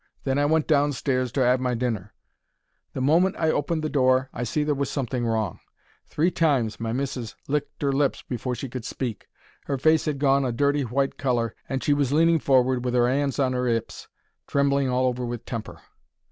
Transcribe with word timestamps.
Then 0.23 0.39
I 0.39 0.47
went 0.47 0.65
downstairs 0.65 1.31
to 1.33 1.47
'ave 1.47 1.61
my 1.61 1.75
dinner. 1.75 2.15
The 2.93 3.01
moment 3.01 3.35
I 3.37 3.51
opened 3.51 3.83
the 3.83 3.87
door 3.89 4.31
I 4.33 4.43
see 4.43 4.63
there 4.63 4.73
was 4.73 4.89
something 4.89 5.27
wrong. 5.27 5.59
Three 6.07 6.31
times 6.31 6.79
my 6.79 6.91
missis 6.91 7.35
licked 7.47 7.83
'er 7.83 7.91
lips 7.91 8.23
afore 8.31 8.55
she 8.55 8.67
could 8.67 8.83
speak. 8.83 9.27
Her 9.65 9.77
face 9.77 10.07
'ad 10.07 10.17
gone 10.17 10.43
a 10.43 10.51
dirty 10.51 10.81
white 10.81 11.19
colour, 11.19 11.55
and 11.69 11.83
she 11.83 11.93
was 11.93 12.11
leaning 12.11 12.39
forward 12.39 12.83
with 12.83 12.95
her 12.95 13.07
'ands 13.07 13.37
on 13.37 13.53
her 13.53 13.67
'ips, 13.67 14.07
trembling 14.47 14.89
all 14.89 15.05
over 15.05 15.23
with 15.23 15.45
temper. 15.45 15.79